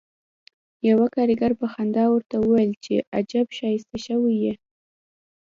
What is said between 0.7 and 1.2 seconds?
یوه